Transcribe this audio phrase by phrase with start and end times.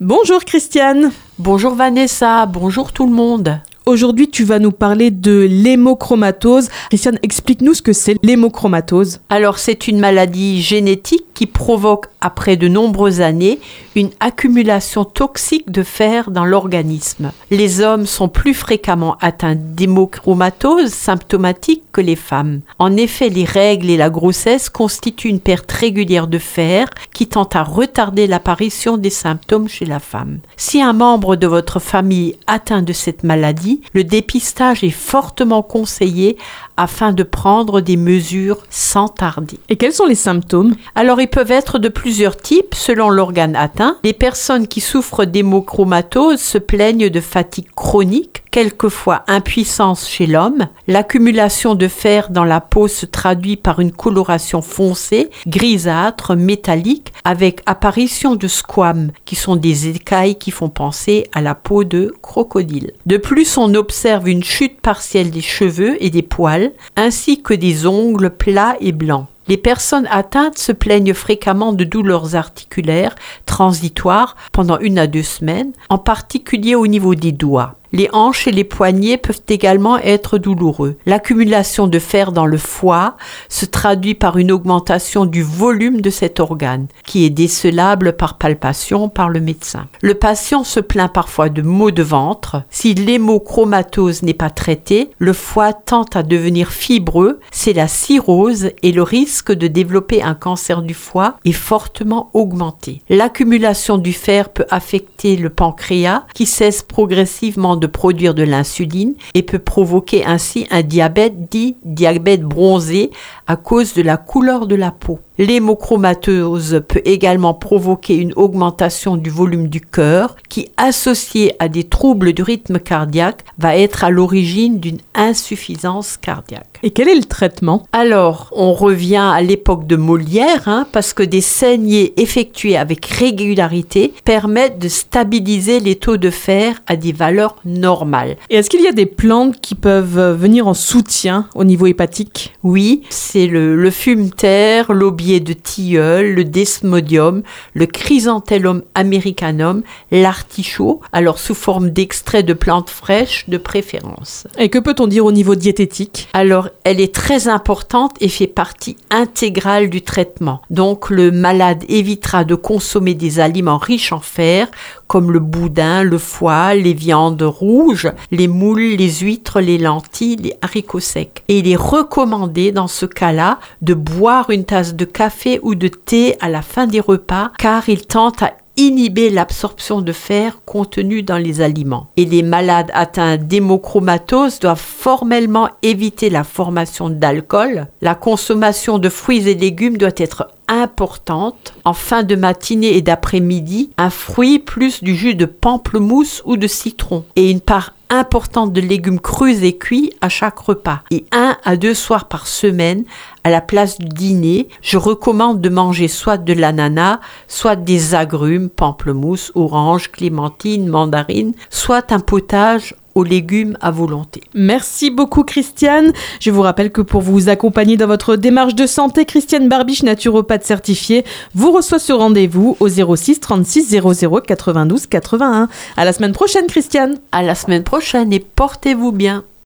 [0.00, 1.10] Bonjour Christiane.
[1.40, 3.60] Bonjour Vanessa, bonjour tout le monde.
[3.88, 6.68] Aujourd'hui, tu vas nous parler de l'hémochromatose.
[6.90, 9.20] Christiane, explique-nous ce que c'est l'hémochromatose.
[9.30, 13.60] Alors, c'est une maladie génétique qui provoque, après de nombreuses années,
[13.94, 17.30] une accumulation toxique de fer dans l'organisme.
[17.50, 22.60] Les hommes sont plus fréquemment atteints d'hémochromatose symptomatique que les femmes.
[22.78, 27.48] En effet, les règles et la grossesse constituent une perte régulière de fer qui tend
[27.54, 30.40] à retarder l'apparition des symptômes chez la femme.
[30.58, 36.36] Si un membre de votre famille atteint de cette maladie, le dépistage est fortement conseillé
[36.76, 39.58] afin de prendre des mesures sans tarder.
[39.68, 40.74] Et quels sont les symptômes?
[40.94, 43.96] Alors, ils peuvent être de plusieurs types selon l'organe atteint.
[44.04, 50.68] Les personnes qui souffrent d'hémochromatose se plaignent de fatigue chronique, quelquefois impuissance chez l'homme.
[50.86, 57.62] L'accumulation de fer dans la peau se traduit par une coloration foncée, grisâtre, métallique, avec
[57.66, 62.92] apparition de squames, qui sont des écailles qui font penser à la peau de crocodile.
[63.06, 67.86] De plus, on observe une chute partielle des cheveux et des poils, ainsi que des
[67.86, 69.26] ongles plats et blancs.
[69.48, 73.14] Les personnes atteintes se plaignent fréquemment de douleurs articulaires
[73.46, 77.76] transitoires pendant une à deux semaines, en particulier au niveau des doigts.
[77.92, 80.96] Les hanches et les poignets peuvent également être douloureux.
[81.06, 83.16] L'accumulation de fer dans le foie
[83.48, 89.08] se traduit par une augmentation du volume de cet organe, qui est décelable par palpation
[89.08, 89.86] par le médecin.
[90.02, 92.62] Le patient se plaint parfois de maux de ventre.
[92.68, 98.92] Si l'hémochromatose n'est pas traitée, le foie tend à devenir fibreux, c'est la cirrhose et
[98.92, 103.02] le risque de développer un cancer du foie est fortement augmenté.
[103.08, 109.42] L'accumulation du fer peut affecter le pancréas qui cesse progressivement de produire de l'insuline et
[109.42, 113.10] peut provoquer ainsi un diabète dit diabète bronzé
[113.46, 115.20] à cause de la couleur de la peau.
[115.38, 122.32] L'hémochromatose peut également provoquer une augmentation du volume du cœur qui, associé à des troubles
[122.32, 126.80] du rythme cardiaque, va être à l'origine d'une insuffisance cardiaque.
[126.82, 127.84] Et quel est le traitement?
[127.92, 134.12] Alors, on revient à l'époque de Molière, hein, parce que des saignées effectuées avec régularité
[134.24, 138.36] permettent de stabiliser les taux de fer à des valeurs normales.
[138.50, 142.54] Et est-ce qu'il y a des plantes qui peuvent venir en soutien au niveau hépatique?
[142.62, 144.92] Oui, c'est le, le fumeterre,
[145.28, 147.42] de tilleul, le desmodium,
[147.74, 154.46] le chrysanthellum americanum, l'artichaut, alors sous forme d'extrait de plantes fraîches de préférence.
[154.58, 156.28] Et que peut-on dire au niveau diététique?
[156.32, 160.62] Alors, elle est très importante et fait partie intégrale du traitement.
[160.70, 164.68] Donc, le malade évitera de consommer des aliments riches en fer,
[165.08, 170.54] comme le boudin, le foie, les viandes rouges, les moules, les huîtres, les lentilles, les
[170.62, 171.42] haricots secs.
[171.48, 175.88] Et il est recommandé dans ce cas-là de boire une tasse de café ou de
[175.88, 181.22] thé à la fin des repas car il tente à inhiber l'absorption de fer contenu
[181.22, 182.10] dans les aliments.
[182.16, 187.88] Et les malades atteints d'hémochromatose doivent formellement éviter la formation d'alcool.
[188.00, 193.90] La consommation de fruits et légumes doit être importante en fin de matinée et d'après-midi,
[193.98, 198.80] un fruit plus du jus de pamplemousse ou de citron et une part importante de
[198.80, 203.04] légumes crus et cuits à chaque repas et un à deux soirs par semaine
[203.44, 204.68] à la place du dîner.
[204.82, 212.12] Je recommande de manger soit de l'ananas, soit des agrumes, pamplemousse, orange, clémentine, mandarine, soit
[212.12, 214.42] un potage aux légumes à volonté.
[214.54, 216.12] Merci beaucoup Christiane.
[216.40, 220.64] Je vous rappelle que pour vous accompagner dans votre démarche de santé, Christiane Barbiche, naturopathe
[220.64, 221.24] certifiée,
[221.54, 225.68] vous reçoit ce rendez-vous au 06 36 00 92 81.
[225.96, 227.18] À la semaine prochaine Christiane.
[227.32, 229.44] À la semaine prochaine et portez-vous bien.